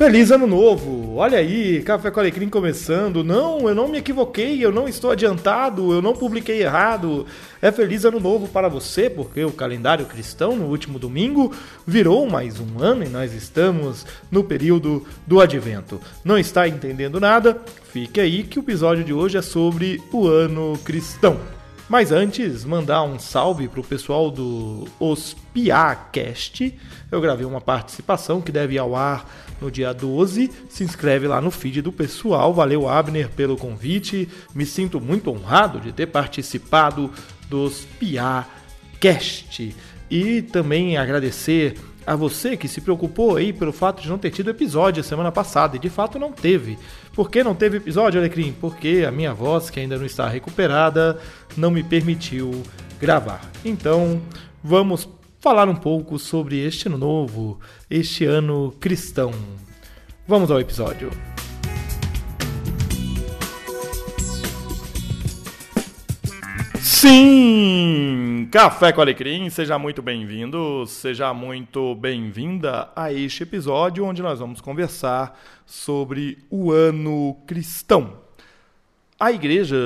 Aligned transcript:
Feliz 0.00 0.30
ano 0.30 0.46
novo! 0.46 1.16
Olha 1.16 1.36
aí, 1.36 1.82
Café 1.82 2.10
com 2.10 2.20
Alecrim 2.20 2.48
começando. 2.48 3.22
Não, 3.22 3.68
eu 3.68 3.74
não 3.74 3.86
me 3.86 3.98
equivoquei, 3.98 4.64
eu 4.64 4.72
não 4.72 4.88
estou 4.88 5.10
adiantado, 5.10 5.92
eu 5.92 6.00
não 6.00 6.14
publiquei 6.14 6.62
errado. 6.62 7.26
É 7.60 7.70
feliz 7.70 8.06
ano 8.06 8.18
novo 8.18 8.48
para 8.48 8.66
você, 8.66 9.10
porque 9.10 9.44
o 9.44 9.52
calendário 9.52 10.06
cristão 10.06 10.56
no 10.56 10.68
último 10.68 10.98
domingo 10.98 11.54
virou 11.86 12.26
mais 12.26 12.58
um 12.58 12.82
ano 12.82 13.04
e 13.04 13.10
nós 13.10 13.34
estamos 13.34 14.06
no 14.30 14.42
período 14.42 15.06
do 15.26 15.38
advento. 15.38 16.00
Não 16.24 16.38
está 16.38 16.66
entendendo 16.66 17.20
nada? 17.20 17.60
Fique 17.92 18.22
aí 18.22 18.42
que 18.42 18.58
o 18.58 18.62
episódio 18.62 19.04
de 19.04 19.12
hoje 19.12 19.36
é 19.36 19.42
sobre 19.42 20.02
o 20.10 20.26
ano 20.26 20.80
cristão. 20.82 21.59
Mas 21.90 22.12
antes, 22.12 22.64
mandar 22.64 23.02
um 23.02 23.18
salve 23.18 23.66
pro 23.66 23.82
pessoal 23.82 24.30
do 24.30 24.86
Ospiacast. 25.00 26.72
Eu 27.10 27.20
gravei 27.20 27.44
uma 27.44 27.60
participação 27.60 28.40
que 28.40 28.52
deve 28.52 28.74
ir 28.74 28.78
ao 28.78 28.94
ar 28.94 29.28
no 29.60 29.72
dia 29.72 29.92
12. 29.92 30.52
Se 30.68 30.84
inscreve 30.84 31.26
lá 31.26 31.40
no 31.40 31.50
feed 31.50 31.82
do 31.82 31.90
pessoal. 31.90 32.54
Valeu, 32.54 32.88
Abner, 32.88 33.28
pelo 33.30 33.56
convite. 33.56 34.28
Me 34.54 34.64
sinto 34.64 35.00
muito 35.00 35.32
honrado 35.32 35.80
de 35.80 35.90
ter 35.90 36.06
participado 36.06 37.10
dos 37.48 37.84
Piacast. 37.98 39.74
E 40.08 40.42
também 40.42 40.96
agradecer 40.96 41.74
a 42.06 42.16
você 42.16 42.56
que 42.56 42.68
se 42.68 42.80
preocupou 42.80 43.36
aí 43.36 43.52
pelo 43.52 43.72
fato 43.72 44.02
de 44.02 44.08
não 44.08 44.18
ter 44.18 44.30
tido 44.30 44.50
episódio 44.50 45.02
semana 45.02 45.30
passada. 45.30 45.76
E 45.76 45.78
de 45.78 45.88
fato 45.88 46.18
não 46.18 46.32
teve. 46.32 46.78
Por 47.12 47.30
que 47.30 47.44
não 47.44 47.54
teve 47.54 47.76
episódio, 47.76 48.20
Alecrim? 48.20 48.52
Porque 48.60 49.04
a 49.06 49.10
minha 49.10 49.32
voz, 49.34 49.70
que 49.70 49.80
ainda 49.80 49.98
não 49.98 50.06
está 50.06 50.28
recuperada, 50.28 51.18
não 51.56 51.70
me 51.70 51.82
permitiu 51.82 52.62
gravar. 53.00 53.40
Então, 53.64 54.20
vamos 54.62 55.08
falar 55.40 55.68
um 55.68 55.76
pouco 55.76 56.18
sobre 56.18 56.58
este 56.64 56.88
ano 56.88 56.98
novo, 56.98 57.58
este 57.90 58.24
ano 58.24 58.74
cristão. 58.78 59.32
Vamos 60.26 60.50
ao 60.50 60.60
episódio. 60.60 61.10
Sim! 67.00 68.46
Café 68.52 68.92
com 68.92 69.00
Alecrim, 69.00 69.48
seja 69.48 69.78
muito 69.78 70.02
bem-vindo, 70.02 70.84
seja 70.86 71.32
muito 71.32 71.94
bem-vinda 71.94 72.92
a 72.94 73.10
este 73.10 73.42
episódio 73.42 74.04
onde 74.04 74.20
nós 74.20 74.38
vamos 74.38 74.60
conversar 74.60 75.40
sobre 75.64 76.44
o 76.50 76.70
ano 76.70 77.38
cristão. 77.46 78.18
A 79.18 79.32
igreja 79.32 79.78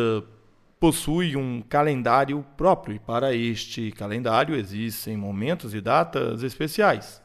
possui 0.80 1.36
um 1.36 1.62
calendário 1.62 2.44
próprio 2.56 2.96
e 2.96 2.98
para 2.98 3.32
este 3.32 3.92
calendário 3.92 4.56
existem 4.56 5.16
momentos 5.16 5.72
e 5.72 5.80
datas 5.80 6.42
especiais. 6.42 7.22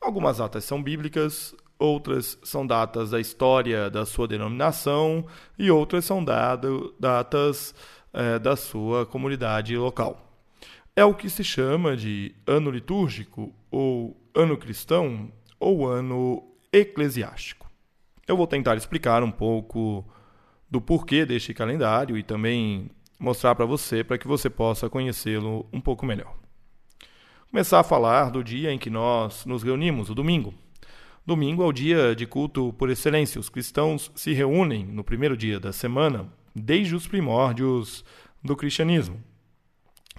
Algumas 0.00 0.38
datas 0.38 0.64
são 0.64 0.82
bíblicas, 0.82 1.54
outras 1.78 2.36
são 2.42 2.66
datas 2.66 3.10
da 3.10 3.20
história 3.20 3.88
da 3.88 4.04
sua 4.04 4.26
denominação 4.26 5.24
e 5.56 5.70
outras 5.70 6.04
são 6.04 6.24
dado, 6.24 6.92
datas 6.98 7.72
é, 8.12 8.38
da 8.38 8.56
sua 8.56 9.06
comunidade 9.06 9.76
local. 9.76 10.32
É 10.94 11.04
o 11.04 11.14
que 11.14 11.30
se 11.30 11.42
chama 11.42 11.96
de 11.96 12.34
ano 12.46 12.70
litúrgico, 12.70 13.52
ou 13.70 14.16
ano 14.34 14.56
cristão, 14.56 15.32
ou 15.58 15.88
ano 15.88 16.42
eclesiástico. 16.72 17.70
Eu 18.26 18.36
vou 18.36 18.46
tentar 18.46 18.76
explicar 18.76 19.22
um 19.22 19.30
pouco 19.30 20.04
do 20.70 20.80
porquê 20.80 21.24
deste 21.24 21.52
calendário 21.54 22.16
e 22.16 22.22
também 22.22 22.90
mostrar 23.18 23.54
para 23.54 23.64
você 23.64 24.02
para 24.02 24.18
que 24.18 24.26
você 24.26 24.50
possa 24.50 24.88
conhecê-lo 24.88 25.66
um 25.72 25.80
pouco 25.80 26.04
melhor. 26.04 26.34
Começar 27.50 27.80
a 27.80 27.84
falar 27.84 28.30
do 28.30 28.42
dia 28.42 28.72
em 28.72 28.78
que 28.78 28.88
nós 28.88 29.44
nos 29.44 29.62
reunimos, 29.62 30.08
o 30.08 30.14
domingo. 30.14 30.54
Domingo 31.24 31.62
é 31.62 31.66
o 31.66 31.72
dia 31.72 32.16
de 32.16 32.26
culto 32.26 32.72
por 32.72 32.90
excelência. 32.90 33.38
Os 33.38 33.48
cristãos 33.48 34.10
se 34.14 34.32
reúnem 34.32 34.84
no 34.84 35.04
primeiro 35.04 35.36
dia 35.36 35.60
da 35.60 35.72
semana, 35.72 36.26
desde 36.54 36.94
os 36.94 37.06
primórdios 37.06 38.04
do 38.42 38.56
cristianismo. 38.56 39.22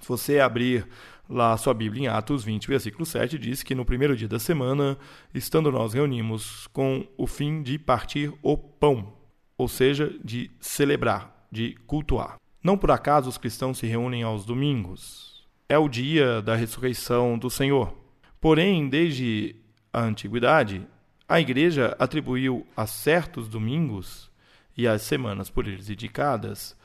Se 0.02 0.08
você 0.08 0.40
abrir 0.40 0.88
lá 1.30 1.56
sua 1.58 1.74
Bíblia 1.74 2.04
em 2.04 2.08
Atos 2.08 2.44
20, 2.44 2.68
versículo 2.68 3.06
7, 3.06 3.38
diz 3.38 3.64
que 3.64 3.76
no 3.76 3.86
primeiro 3.86 4.16
dia 4.16 4.28
da 4.28 4.40
semana, 4.40 4.98
estando 5.34 5.72
nós 5.72 5.94
reunimos 5.94 6.68
com 6.68 7.08
o 7.18 7.26
fim 7.26 7.62
de 7.64 7.80
partir 7.80 8.34
o 8.42 8.58
pão 8.58 9.24
ou 9.58 9.68
seja, 9.68 10.14
de 10.24 10.52
celebrar, 10.60 11.48
de 11.52 11.76
cultuar. 11.88 12.36
Não 12.64 12.78
por 12.78 12.92
acaso 12.92 13.30
os 13.30 13.38
cristãos 13.38 13.78
se 13.78 13.88
reúnem 13.88 14.24
aos 14.24 14.46
domingos. 14.46 15.48
É 15.68 15.78
o 15.78 15.90
dia 15.90 16.42
da 16.42 16.56
ressurreição 16.56 17.38
do 17.38 17.50
Senhor. 17.50 17.94
Porém, 18.40 18.90
desde 18.90 19.56
a 19.92 20.02
antiguidade, 20.02 20.86
a 21.28 21.40
igreja 21.40 21.96
atribuiu 22.00 22.66
a 22.76 22.86
certos 22.86 23.48
domingos 23.48 24.30
e 24.76 24.88
às 24.88 25.02
semanas 25.02 25.50
por 25.50 25.68
eles 25.68 25.90
indicadas 25.90 26.76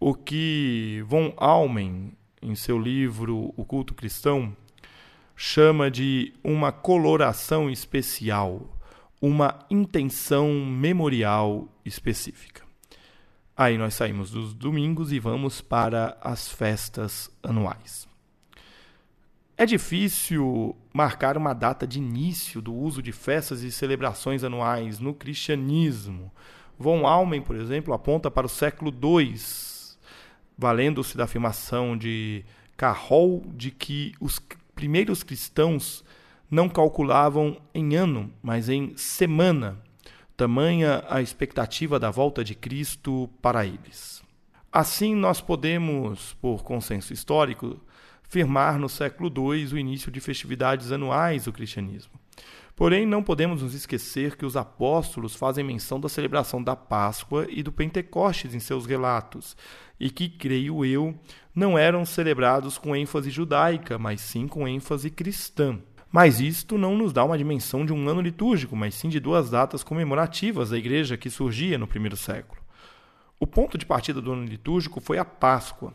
o 0.00 0.14
que 0.14 1.02
von 1.06 1.32
Almen, 1.36 2.12
em 2.40 2.54
seu 2.54 2.78
livro 2.78 3.52
O 3.56 3.64
Culto 3.64 3.94
Cristão, 3.94 4.56
chama 5.34 5.90
de 5.90 6.32
uma 6.42 6.72
coloração 6.72 7.70
especial 7.70 8.74
uma 9.20 9.58
intenção 9.70 10.64
memorial 10.64 11.68
específica. 11.84 12.62
Aí 13.56 13.76
nós 13.76 13.94
saímos 13.94 14.30
dos 14.30 14.54
domingos 14.54 15.12
e 15.12 15.18
vamos 15.18 15.60
para 15.60 16.16
as 16.20 16.48
festas 16.48 17.28
anuais. 17.42 18.06
É 19.56 19.66
difícil 19.66 20.76
marcar 20.94 21.36
uma 21.36 21.52
data 21.52 21.84
de 21.84 21.98
início 21.98 22.62
do 22.62 22.72
uso 22.72 23.02
de 23.02 23.10
festas 23.10 23.62
e 23.64 23.72
celebrações 23.72 24.44
anuais 24.44 25.00
no 25.00 25.12
cristianismo. 25.12 26.32
Von 26.78 27.06
Almen, 27.06 27.42
por 27.42 27.56
exemplo, 27.56 27.92
aponta 27.92 28.30
para 28.30 28.46
o 28.46 28.50
século 28.50 28.92
II, 28.92 29.34
valendo-se 30.56 31.16
da 31.16 31.24
afirmação 31.24 31.96
de 31.96 32.44
Carroll 32.76 33.42
de 33.54 33.70
que 33.70 34.12
os 34.20 34.40
primeiros 34.74 35.22
cristãos 35.22 36.04
não 36.48 36.68
calculavam 36.68 37.60
em 37.74 37.96
ano, 37.96 38.32
mas 38.40 38.68
em 38.68 38.96
semana, 38.96 39.76
tamanha 40.36 41.04
a 41.08 41.20
expectativa 41.20 41.98
da 41.98 42.10
volta 42.10 42.44
de 42.44 42.54
Cristo 42.54 43.28
para 43.42 43.66
eles. 43.66 44.22
Assim, 44.72 45.14
nós 45.14 45.40
podemos, 45.40 46.34
por 46.40 46.62
consenso 46.62 47.12
histórico, 47.12 47.80
firmar 48.28 48.78
no 48.78 48.88
século 48.88 49.32
II 49.34 49.72
o 49.72 49.78
início 49.78 50.12
de 50.12 50.20
festividades 50.20 50.92
anuais 50.92 51.44
do 51.44 51.52
cristianismo. 51.52 52.12
Porém, 52.76 53.04
não 53.04 53.22
podemos 53.22 53.62
nos 53.62 53.74
esquecer 53.74 54.36
que 54.36 54.46
os 54.46 54.56
apóstolos 54.56 55.34
fazem 55.34 55.64
menção 55.64 55.98
da 55.98 56.08
celebração 56.08 56.62
da 56.62 56.76
Páscoa 56.76 57.46
e 57.48 57.60
do 57.62 57.72
Pentecostes 57.72 58.54
em 58.54 58.60
seus 58.60 58.86
relatos, 58.86 59.56
e 59.98 60.10
que, 60.10 60.28
creio 60.28 60.84
eu, 60.84 61.18
não 61.52 61.76
eram 61.76 62.04
celebrados 62.04 62.78
com 62.78 62.94
ênfase 62.94 63.30
judaica, 63.30 63.98
mas 63.98 64.20
sim 64.20 64.46
com 64.46 64.68
ênfase 64.68 65.10
cristã. 65.10 65.80
Mas 66.12 66.40
isto 66.40 66.78
não 66.78 66.96
nos 66.96 67.12
dá 67.12 67.24
uma 67.24 67.36
dimensão 67.36 67.84
de 67.84 67.92
um 67.92 68.08
ano 68.08 68.20
litúrgico, 68.20 68.76
mas 68.76 68.94
sim 68.94 69.08
de 69.08 69.18
duas 69.18 69.50
datas 69.50 69.82
comemorativas 69.82 70.70
da 70.70 70.78
igreja 70.78 71.16
que 71.16 71.30
surgia 71.30 71.78
no 71.78 71.88
primeiro 71.88 72.16
século. 72.16 72.67
O 73.40 73.46
ponto 73.46 73.78
de 73.78 73.86
partida 73.86 74.20
do 74.20 74.32
ano 74.32 74.44
litúrgico 74.44 75.00
foi 75.00 75.18
a 75.18 75.24
Páscoa. 75.24 75.94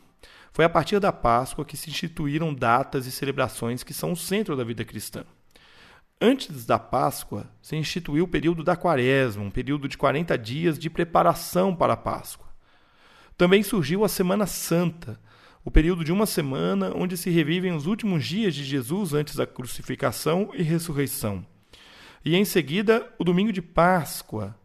Foi 0.54 0.64
a 0.64 0.70
partir 0.70 1.00
da 1.00 1.12
Páscoa 1.12 1.66
que 1.66 1.76
se 1.76 1.90
instituíram 1.90 2.54
datas 2.54 3.06
e 3.06 3.12
celebrações 3.12 3.84
que 3.84 3.94
são 3.94 4.12
o 4.12 4.18
centro 4.18 4.56
da 4.56 4.64
vida 4.64 4.86
cristã. 4.86 5.26
Antes 6.22 6.66
da 6.66 6.80
Páscoa, 6.80 7.50
se 7.62 7.76
instituiu 7.76 8.24
o 8.24 8.28
período 8.28 8.64
da 8.64 8.78
Quaresma, 8.78 9.44
um 9.44 9.52
período 9.52 9.90
de 9.90 9.98
40 9.98 10.38
dias 10.38 10.80
de 10.80 10.90
preparação 10.90 11.76
para 11.76 11.94
a 11.94 11.98
Páscoa. 11.98 12.48
Também 13.36 13.62
surgiu 13.64 14.06
a 14.06 14.08
Semana 14.10 14.46
Santa, 14.46 15.20
o 15.66 15.72
período 15.72 16.04
de 16.04 16.12
uma 16.12 16.26
semana 16.26 16.94
onde 16.96 17.18
se 17.18 17.30
revivem 17.30 17.74
os 17.74 17.88
últimos 17.88 18.26
dias 18.26 18.54
de 18.54 18.64
Jesus 18.64 19.14
antes 19.14 19.36
da 19.36 19.48
crucificação 19.48 20.52
e 20.54 20.62
ressurreição. 20.62 21.46
E 22.24 22.36
em 22.36 22.46
seguida, 22.46 23.12
o 23.18 23.24
domingo 23.24 23.52
de 23.52 23.62
Páscoa. 23.62 24.56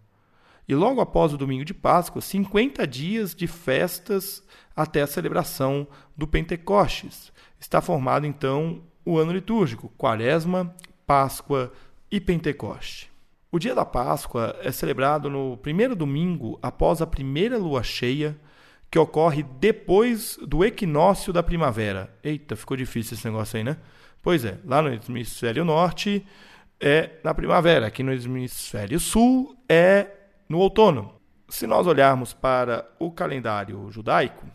E 0.69 0.75
logo 0.75 1.01
após 1.01 1.33
o 1.33 1.39
domingo 1.39 1.65
de 1.65 1.73
Páscoa, 1.73 2.21
50 2.21 2.87
dias 2.87 3.35
de 3.35 3.47
festas 3.47 4.43
até 4.77 5.01
a 5.01 5.07
celebração 5.07 5.87
do 6.15 6.27
Pentecostes. 6.27 7.33
Está 7.59 7.81
formado 7.81 8.27
então 8.27 8.83
o 9.05 9.17
ano 9.17 9.33
litúrgico: 9.33 9.89
Quaresma, 9.97 10.75
Páscoa 11.07 11.73
e 12.11 12.21
Pentecoste. 12.21 13.11
O 13.51 13.59
dia 13.59 13.75
da 13.75 13.85
Páscoa 13.85 14.55
é 14.63 14.71
celebrado 14.71 15.31
no 15.31 15.57
primeiro 15.57 15.97
domingo 15.97 16.59
após 16.63 17.01
a 17.01 17.07
primeira 17.07 17.57
lua 17.57 17.83
cheia 17.83 18.39
que 18.91 18.99
ocorre 18.99 19.43
depois 19.43 20.39
do 20.47 20.63
equinócio 20.63 21.33
da 21.33 21.43
primavera. 21.43 22.15
Eita, 22.23 22.55
ficou 22.57 22.77
difícil 22.77 23.15
esse 23.15 23.27
negócio 23.27 23.57
aí, 23.57 23.65
né? 23.65 23.79
Pois 24.23 24.45
é, 24.45 24.59
lá 24.67 24.83
no 24.83 24.91
hemisfério 24.93 25.65
norte 25.65 26.27
é 26.79 27.13
na 27.25 27.33
primavera, 27.33 27.87
aqui 27.87 28.03
no 28.03 28.13
hemisfério 28.13 29.01
sul 29.01 29.57
é 29.69 30.18
no 30.49 30.59
outono. 30.59 31.15
Se 31.49 31.67
nós 31.67 31.87
olharmos 31.87 32.33
para 32.33 32.91
o 32.99 33.11
calendário 33.11 33.91
judaico, 33.91 34.47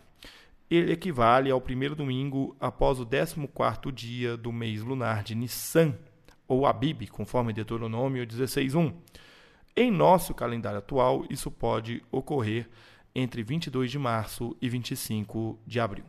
ele 0.70 0.92
equivale 0.92 1.50
ao 1.50 1.60
primeiro 1.60 1.94
domingo 1.94 2.56
após 2.58 2.98
o 2.98 3.06
14º 3.06 3.92
dia 3.92 4.36
do 4.36 4.52
mês 4.52 4.82
lunar 4.82 5.22
de 5.22 5.34
Nissan, 5.34 5.94
ou 6.46 6.66
Abib, 6.66 7.06
conforme 7.08 7.52
Deuteronômio 7.52 8.26
16.1. 8.26 8.92
Em 9.76 9.90
nosso 9.90 10.34
calendário 10.34 10.78
atual, 10.78 11.24
isso 11.30 11.50
pode 11.50 12.02
ocorrer 12.10 12.68
entre 13.14 13.42
22 13.42 13.90
de 13.90 13.98
março 13.98 14.56
e 14.60 14.68
25 14.68 15.58
de 15.66 15.80
abril. 15.80 16.04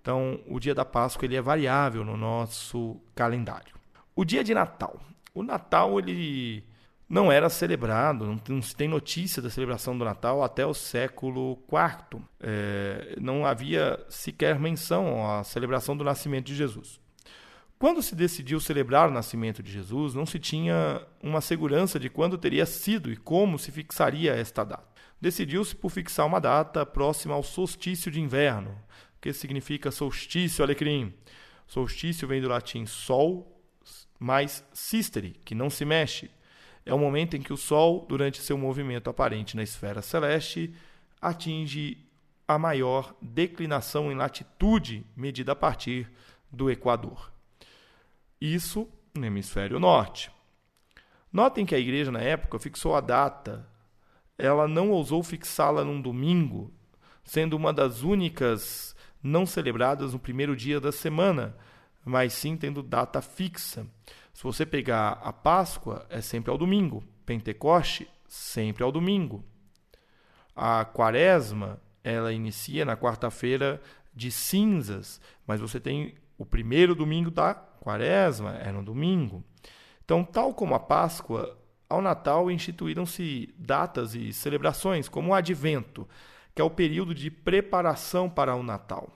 Então, 0.00 0.40
o 0.48 0.58
dia 0.58 0.74
da 0.74 0.84
Páscoa 0.84 1.26
ele 1.26 1.36
é 1.36 1.42
variável 1.42 2.04
no 2.04 2.16
nosso 2.16 3.00
calendário. 3.14 3.74
O 4.14 4.24
dia 4.24 4.42
de 4.42 4.54
Natal. 4.54 4.98
O 5.34 5.42
Natal 5.42 5.98
ele 5.98 6.64
não 7.10 7.32
era 7.32 7.50
celebrado, 7.50 8.40
não 8.48 8.62
se 8.62 8.76
tem 8.76 8.86
notícia 8.86 9.42
da 9.42 9.50
celebração 9.50 9.98
do 9.98 10.04
Natal 10.04 10.44
até 10.44 10.64
o 10.64 10.72
século 10.72 11.58
IV. 11.68 12.22
É, 12.38 13.16
não 13.20 13.44
havia 13.44 13.98
sequer 14.08 14.60
menção 14.60 15.28
à 15.28 15.42
celebração 15.42 15.96
do 15.96 16.04
nascimento 16.04 16.46
de 16.46 16.54
Jesus. 16.54 17.00
Quando 17.80 18.00
se 18.00 18.14
decidiu 18.14 18.60
celebrar 18.60 19.08
o 19.08 19.12
nascimento 19.12 19.60
de 19.60 19.72
Jesus, 19.72 20.14
não 20.14 20.24
se 20.24 20.38
tinha 20.38 21.04
uma 21.20 21.40
segurança 21.40 21.98
de 21.98 22.08
quando 22.08 22.38
teria 22.38 22.64
sido 22.64 23.10
e 23.10 23.16
como 23.16 23.58
se 23.58 23.72
fixaria 23.72 24.32
esta 24.32 24.62
data. 24.62 24.88
Decidiu-se 25.20 25.74
por 25.74 25.90
fixar 25.90 26.26
uma 26.26 26.40
data 26.40 26.86
próxima 26.86 27.34
ao 27.34 27.42
solstício 27.42 28.08
de 28.08 28.20
inverno, 28.20 28.78
que 29.20 29.32
significa 29.32 29.90
solstício 29.90 30.62
alecrim. 30.62 31.12
Solstício 31.66 32.28
vem 32.28 32.40
do 32.40 32.48
latim 32.48 32.86
sol 32.86 33.60
mais 34.16 34.62
sistere, 34.72 35.40
que 35.44 35.56
não 35.56 35.68
se 35.70 35.84
mexe. 35.84 36.30
É 36.84 36.94
o 36.94 36.98
momento 36.98 37.36
em 37.36 37.42
que 37.42 37.52
o 37.52 37.56
Sol, 37.56 38.06
durante 38.08 38.42
seu 38.42 38.56
movimento 38.56 39.10
aparente 39.10 39.56
na 39.56 39.62
esfera 39.62 40.02
celeste, 40.02 40.74
atinge 41.20 41.98
a 42.48 42.58
maior 42.58 43.14
declinação 43.20 44.10
em 44.10 44.16
latitude 44.16 45.06
medida 45.16 45.52
a 45.52 45.56
partir 45.56 46.10
do 46.50 46.70
Equador. 46.70 47.32
Isso 48.40 48.88
no 49.14 49.24
hemisfério 49.24 49.78
norte. 49.78 50.32
Notem 51.32 51.64
que 51.64 51.74
a 51.74 51.78
igreja, 51.78 52.10
na 52.10 52.20
época, 52.20 52.58
fixou 52.58 52.96
a 52.96 53.00
data. 53.00 53.68
Ela 54.36 54.66
não 54.66 54.90
ousou 54.90 55.22
fixá-la 55.22 55.84
num 55.84 56.00
domingo, 56.00 56.72
sendo 57.22 57.56
uma 57.56 57.72
das 57.72 58.02
únicas 58.02 58.96
não 59.22 59.46
celebradas 59.46 60.12
no 60.12 60.18
primeiro 60.18 60.56
dia 60.56 60.80
da 60.80 60.90
semana, 60.90 61.56
mas 62.04 62.32
sim 62.32 62.56
tendo 62.56 62.82
data 62.82 63.20
fixa. 63.22 63.86
Se 64.40 64.44
você 64.44 64.64
pegar 64.64 65.20
a 65.22 65.34
Páscoa, 65.34 66.06
é 66.08 66.22
sempre 66.22 66.50
ao 66.50 66.56
domingo. 66.56 67.04
Pentecoste, 67.26 68.08
sempre 68.26 68.82
ao 68.82 68.90
domingo. 68.90 69.44
A 70.56 70.82
Quaresma, 70.82 71.78
ela 72.02 72.32
inicia 72.32 72.86
na 72.86 72.96
quarta-feira 72.96 73.82
de 74.14 74.30
cinzas, 74.30 75.20
mas 75.46 75.60
você 75.60 75.78
tem 75.78 76.14
o 76.38 76.46
primeiro 76.46 76.94
domingo 76.94 77.30
da 77.30 77.52
Quaresma, 77.52 78.56
é 78.56 78.72
no 78.72 78.82
domingo. 78.82 79.44
Então, 80.02 80.24
tal 80.24 80.54
como 80.54 80.74
a 80.74 80.80
Páscoa, 80.80 81.58
ao 81.86 82.00
Natal 82.00 82.50
instituíram-se 82.50 83.54
datas 83.58 84.14
e 84.14 84.32
celebrações, 84.32 85.06
como 85.06 85.32
o 85.32 85.34
Advento, 85.34 86.08
que 86.54 86.62
é 86.62 86.64
o 86.64 86.70
período 86.70 87.14
de 87.14 87.30
preparação 87.30 88.26
para 88.26 88.56
o 88.56 88.62
Natal. 88.62 89.12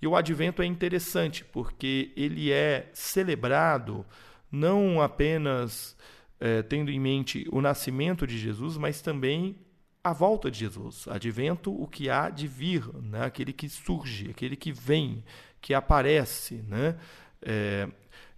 E 0.00 0.06
o 0.06 0.16
Advento 0.16 0.62
é 0.62 0.64
interessante 0.64 1.44
porque 1.44 2.10
ele 2.16 2.50
é 2.50 2.88
celebrado 2.94 4.06
não 4.52 5.00
apenas 5.00 5.96
é, 6.38 6.62
tendo 6.62 6.90
em 6.90 7.00
mente 7.00 7.48
o 7.50 7.60
nascimento 7.60 8.26
de 8.26 8.38
Jesus, 8.38 8.76
mas 8.76 9.00
também 9.00 9.56
a 10.04 10.12
volta 10.12 10.50
de 10.50 10.58
Jesus. 10.58 11.06
Advento, 11.08 11.72
o 11.72 11.86
que 11.86 12.10
há 12.10 12.28
de 12.28 12.46
vir, 12.46 12.84
né? 13.02 13.24
aquele 13.24 13.52
que 13.52 13.68
surge, 13.68 14.30
aquele 14.30 14.56
que 14.56 14.72
vem, 14.72 15.24
que 15.60 15.72
aparece. 15.72 16.56
Né? 16.68 16.96
É, 17.40 17.88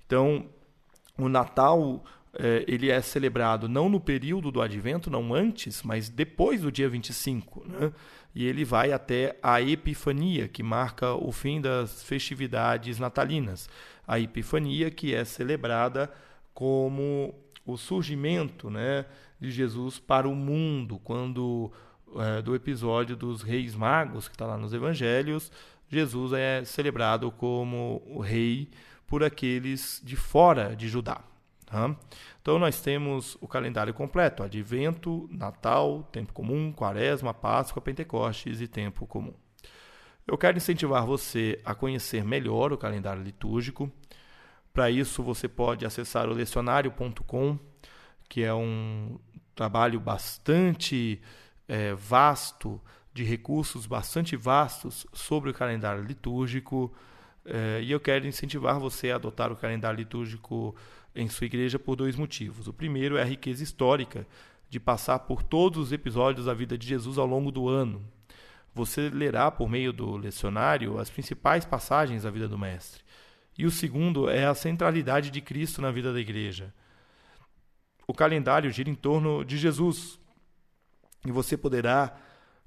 então, 0.07 0.47
o 1.19 1.29
Natal 1.29 2.05
é, 2.35 2.65
ele 2.67 2.91
é 2.91 3.01
celebrado 3.01 3.69
não 3.69 3.89
no 3.89 4.01
período 4.01 4.51
do 4.51 4.61
Advento, 4.61 5.11
não 5.11 5.33
antes, 5.33 5.83
mas 5.83 6.09
depois 6.09 6.61
do 6.61 6.71
dia 6.71 6.89
25. 6.89 7.67
Né? 7.67 7.93
E 8.35 8.45
ele 8.45 8.65
vai 8.65 8.93
até 8.93 9.39
a 9.43 9.61
Epifania, 9.61 10.49
que 10.49 10.63
marca 10.63 11.15
o 11.15 11.31
fim 11.31 11.61
das 11.61 12.03
festividades 12.03 12.99
natalinas. 12.99 13.69
A 14.07 14.19
Epifania, 14.19 14.91
que 14.91 15.15
é 15.15 15.25
celebrada 15.25 16.13
como 16.53 17.35
o 17.65 17.77
surgimento 17.77 18.69
né, 18.69 19.07
de 19.41 19.51
Jesus 19.51 19.99
para 19.99 20.29
o 20.29 20.35
mundo, 20.35 20.99
quando 21.05 21.73
é, 22.17 22.43
do 22.43 22.55
episódio 22.55 23.17
dos 23.17 23.43
reis 23.43 23.75
magos, 23.75 24.29
que 24.29 24.35
está 24.35 24.47
lá 24.47 24.57
nos 24.57 24.73
evangelhos, 24.73 25.51
Jesus 25.89 26.33
é 26.33 26.65
celebrado 26.65 27.31
como 27.31 28.03
o 28.07 28.21
rei 28.21 28.69
por 29.07 29.23
aqueles 29.23 30.01
de 30.05 30.17
fora 30.17 30.75
de 30.75 30.89
Judá. 30.89 31.21
Tá? 31.67 31.97
Então 32.41 32.59
nós 32.59 32.81
temos 32.81 33.37
o 33.41 33.49
calendário 33.49 33.95
completo: 33.95 34.43
Advento, 34.43 35.29
Natal, 35.31 36.03
Tempo 36.13 36.33
Comum, 36.33 36.73
Quaresma, 36.73 37.33
Páscoa, 37.33 37.83
Pentecostes 37.83 38.61
e 38.61 38.69
Tempo 38.69 39.07
Comum. 39.07 39.35
Eu 40.27 40.39
quero 40.39 40.57
incentivar 40.57 41.05
você 41.05 41.61
a 41.65 41.75
conhecer 41.75 42.25
melhor 42.25 42.73
o 42.73 42.79
calendário 42.79 43.23
litúrgico. 43.23 43.91
Para 44.73 44.91
isso, 44.91 45.23
você 45.23 45.47
pode 45.47 45.85
acessar 45.85 46.29
o 46.29 46.33
lecionário.com, 46.33 47.59
que 48.29 48.43
é 48.43 48.53
um 48.53 49.19
trabalho 49.55 50.01
bastante 50.01 51.21
é, 51.69 51.95
vasto, 51.95 52.81
de 53.13 53.23
recursos 53.23 53.87
bastante 53.87 54.35
vastos 54.35 55.07
sobre 55.13 55.51
o 55.51 55.55
calendário 55.55 56.03
litúrgico. 56.03 56.93
É, 57.45 57.81
e 57.83 57.91
eu 57.91 58.01
quero 58.01 58.27
incentivar 58.27 58.79
você 58.79 59.11
a 59.11 59.17
adotar 59.17 59.53
o 59.53 59.57
calendário 59.57 59.99
litúrgico 59.99 60.75
em 61.15 61.29
sua 61.29 61.45
igreja 61.45 61.79
por 61.79 61.97
dois 61.97 62.17
motivos. 62.17 62.67
O 62.67 62.73
primeiro 62.73 63.17
é 63.17 63.23
a 63.23 63.27
riqueza 63.27 63.63
histórica 63.63 64.27
de 64.69 64.81
passar 64.81 65.21
por 65.21 65.43
todos 65.43 65.79
os 65.79 65.93
episódios 65.93 66.47
da 66.47 66.55
vida 66.55 66.77
de 66.77 66.87
Jesus 66.87 67.19
ao 67.19 67.27
longo 67.27 67.53
do 67.53 67.69
ano. 67.69 68.03
Você 68.75 69.09
lerá 69.09 69.51
por 69.51 69.69
meio 69.69 69.93
do 69.93 70.17
lecionário 70.17 70.99
as 70.99 71.09
principais 71.09 71.65
passagens 71.65 72.25
da 72.25 72.31
vida 72.31 72.49
do 72.49 72.59
Mestre. 72.59 73.05
E 73.57 73.65
o 73.65 73.71
segundo 73.71 74.29
é 74.29 74.47
a 74.47 74.55
centralidade 74.55 75.31
de 75.31 75.41
Cristo 75.41 75.81
na 75.81 75.93
vida 75.93 76.13
da 76.13 76.19
igreja. 76.19 76.75
O 78.07 78.13
calendário 78.13 78.71
gira 78.71 78.91
em 78.91 78.95
torno 78.95 79.45
de 79.45 79.57
Jesus. 79.57 80.19
E 81.25 81.31
você 81.31 81.57
poderá, 81.57 82.17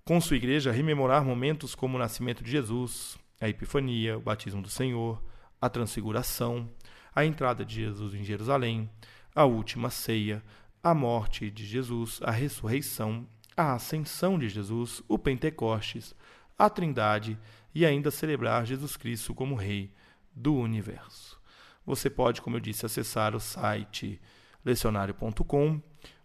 com 0.06 0.22
sua 0.22 0.38
igreja, 0.38 0.72
rememorar 0.72 1.26
momentos 1.26 1.76
como 1.76 1.98
o 1.98 2.00
nascimento 2.00 2.42
de 2.42 2.50
Jesus, 2.50 3.18
a 3.40 3.48
Epifania, 3.48 4.18
o 4.18 4.22
batismo 4.22 4.62
do 4.62 4.70
Senhor, 4.70 5.22
a 5.62 5.70
transfiguração, 5.70 6.70
a 7.16 7.26
entrada 7.26 7.66
de 7.66 7.76
Jesus 7.76 8.14
em 8.14 8.24
Jerusalém, 8.24 8.90
a 9.34 9.46
última 9.46 9.90
ceia, 9.90 10.44
a 10.84 10.94
morte 10.94 11.50
de 11.52 11.66
Jesus, 11.66 12.20
a 12.24 12.32
ressurreição, 12.32 13.28
a 13.56 13.74
ascensão 13.74 14.38
de 14.38 14.50
Jesus, 14.50 15.02
o 15.08 15.18
Pentecostes, 15.18 16.16
a 16.58 16.70
Trindade 16.70 17.38
e 17.74 17.86
ainda 17.86 18.12
celebrar 18.12 18.66
Jesus 18.66 18.98
Cristo 18.98 19.34
como 19.34 19.56
Rei 19.56 19.92
do 20.34 20.56
universo. 20.56 21.40
Você 21.86 22.10
pode, 22.10 22.42
como 22.42 22.58
eu 22.58 22.60
disse, 22.60 22.86
acessar 22.86 23.36
o 23.36 23.40
site 23.40 24.20
lecionário.com. 24.64 25.82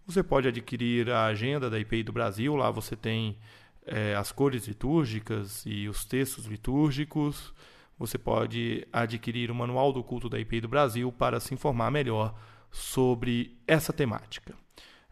Você 0.06 0.22
pode 0.22 0.48
adquirir 0.48 1.10
a 1.10 1.26
agenda 1.26 1.70
da 1.70 1.78
IPI 1.78 2.02
do 2.02 2.12
Brasil. 2.12 2.56
Lá 2.56 2.70
você 2.70 2.96
tem 2.96 3.38
é, 3.86 4.14
as 4.14 4.32
cores 4.32 4.66
litúrgicas 4.66 5.64
e 5.66 5.88
os 5.88 6.04
textos 6.04 6.46
litúrgicos. 6.46 7.52
Você 7.98 8.18
pode 8.18 8.86
adquirir 8.92 9.50
o 9.50 9.54
Manual 9.54 9.92
do 9.92 10.02
Culto 10.02 10.28
da 10.28 10.38
IPI 10.38 10.62
do 10.62 10.68
Brasil 10.68 11.12
para 11.12 11.40
se 11.40 11.54
informar 11.54 11.90
melhor 11.90 12.34
sobre 12.70 13.58
essa 13.66 13.92
temática. 13.92 14.54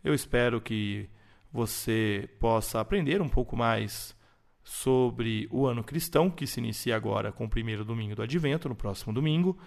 Eu 0.03 0.15
espero 0.15 0.61
que 0.61 1.09
você 1.53 2.29
possa 2.39 2.81
aprender 2.81 3.21
um 3.21 3.29
pouco 3.29 3.57
mais 3.57 4.17
sobre 4.63 5.49
o 5.51 5.67
ano 5.67 5.83
cristão, 5.83 6.31
que 6.31 6.47
se 6.47 6.61
inicia 6.61 6.97
agora 6.97 7.33
com 7.33 7.45
o 7.45 7.51
primeiro 7.51 7.85
domingo 7.85 8.15
do 8.15 8.23
Advento, 8.23 8.69
no 8.69 8.75
próximo 8.75 9.13
domingo, 9.13 9.59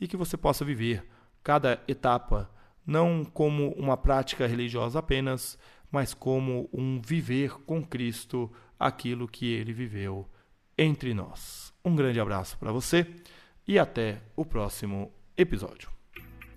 e 0.00 0.06
que 0.06 0.16
você 0.16 0.36
possa 0.36 0.64
viver 0.64 1.04
cada 1.42 1.82
etapa 1.88 2.50
não 2.86 3.24
como 3.24 3.70
uma 3.72 3.96
prática 3.96 4.46
religiosa 4.46 4.98
apenas, 4.98 5.58
mas 5.92 6.14
como 6.14 6.68
um 6.72 7.00
viver 7.00 7.52
com 7.66 7.84
Cristo 7.84 8.50
aquilo 8.78 9.28
que 9.28 9.52
ele 9.52 9.72
viveu 9.72 10.28
entre 10.76 11.14
nós. 11.14 11.72
Um 11.84 11.94
grande 11.94 12.18
abraço 12.18 12.58
para 12.58 12.72
você 12.72 13.06
e 13.68 13.78
até 13.78 14.22
o 14.34 14.44
próximo 14.44 15.12
episódio. 15.36 16.01